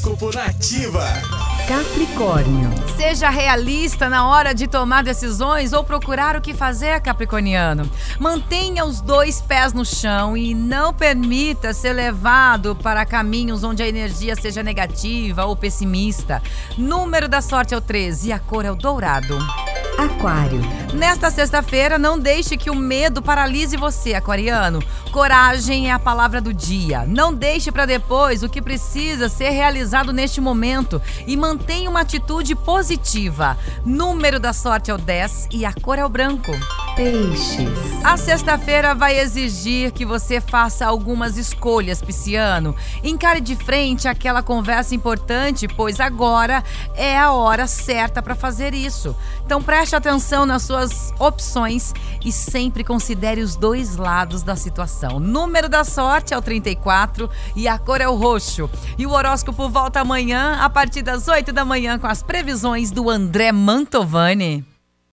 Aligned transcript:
Horóscopo 0.00 0.34
Nativa. 0.34 1.04
Capricórnio. 1.68 2.70
Seja 2.96 3.28
realista 3.28 4.08
na 4.08 4.26
hora 4.26 4.54
de 4.54 4.66
tomar 4.66 5.04
decisões 5.04 5.74
ou 5.74 5.84
procurar 5.84 6.36
o 6.36 6.40
que 6.40 6.54
fazer, 6.54 7.00
Capricorniano. 7.00 7.88
Mantenha 8.18 8.86
os 8.86 9.02
dois 9.02 9.42
pés 9.42 9.74
no 9.74 9.84
chão 9.84 10.36
e 10.36 10.54
não 10.54 10.94
permita 10.94 11.74
ser 11.74 11.92
levado 11.92 12.74
para 12.74 13.04
caminhos 13.04 13.62
onde 13.62 13.82
a 13.82 13.88
energia 13.88 14.34
seja 14.34 14.62
negativa 14.62 15.44
ou 15.44 15.54
pessimista. 15.54 16.42
Número 16.78 17.28
da 17.28 17.42
sorte 17.42 17.74
é 17.74 17.76
o 17.76 17.80
13 17.80 18.28
e 18.28 18.32
a 18.32 18.38
cor 18.38 18.64
é 18.64 18.72
o 18.72 18.76
dourado. 18.76 19.38
Aquário. 20.00 20.62
Nesta 20.94 21.30
sexta-feira, 21.30 21.98
não 21.98 22.18
deixe 22.18 22.56
que 22.56 22.70
o 22.70 22.74
medo 22.74 23.20
paralise 23.20 23.76
você, 23.76 24.14
aquariano. 24.14 24.82
Coragem 25.12 25.90
é 25.90 25.92
a 25.92 25.98
palavra 25.98 26.40
do 26.40 26.54
dia. 26.54 27.04
Não 27.06 27.34
deixe 27.34 27.70
para 27.70 27.84
depois 27.84 28.42
o 28.42 28.48
que 28.48 28.62
precisa 28.62 29.28
ser 29.28 29.50
realizado 29.50 30.10
neste 30.10 30.40
momento 30.40 31.02
e 31.26 31.36
mantenha 31.36 31.90
uma 31.90 32.00
atitude 32.00 32.54
positiva. 32.54 33.58
Número 33.84 34.40
da 34.40 34.54
sorte 34.54 34.90
é 34.90 34.94
o 34.94 34.98
10 34.98 35.48
e 35.52 35.66
a 35.66 35.72
cor 35.74 35.98
é 35.98 36.04
o 36.04 36.08
branco. 36.08 36.50
Peixes. 36.94 37.68
A 38.04 38.16
sexta-feira 38.16 38.94
vai 38.94 39.18
exigir 39.18 39.92
que 39.92 40.04
você 40.04 40.40
faça 40.40 40.86
algumas 40.86 41.36
escolhas, 41.36 42.00
Pisciano. 42.00 42.74
Encare 43.02 43.40
de 43.40 43.56
frente 43.56 44.08
aquela 44.08 44.42
conversa 44.42 44.94
importante, 44.94 45.68
pois 45.68 46.00
agora 46.00 46.64
é 46.94 47.18
a 47.18 47.32
hora 47.32 47.66
certa 47.66 48.22
para 48.22 48.34
fazer 48.34 48.74
isso. 48.74 49.14
Então 49.44 49.62
preste 49.62 49.94
atenção 49.94 50.46
nas 50.46 50.62
suas 50.62 51.12
opções 51.18 51.92
e 52.24 52.32
sempre 52.32 52.84
considere 52.84 53.40
os 53.40 53.56
dois 53.56 53.96
lados 53.96 54.42
da 54.42 54.56
situação. 54.56 55.20
Número 55.20 55.68
da 55.68 55.84
sorte 55.84 56.32
é 56.32 56.38
o 56.38 56.42
34 56.42 57.28
e 57.56 57.68
a 57.68 57.78
cor 57.78 58.00
é 58.00 58.08
o 58.08 58.16
roxo. 58.16 58.70
E 58.96 59.06
o 59.06 59.10
horóscopo 59.10 59.68
volta 59.68 60.00
amanhã 60.00 60.58
a 60.60 60.70
partir 60.70 61.02
das 61.02 61.28
8 61.28 61.52
da 61.52 61.64
manhã 61.64 61.98
com 61.98 62.06
as 62.06 62.22
previsões 62.22 62.90
do 62.90 63.10
André 63.10 63.52
Mantovani. 63.52 64.69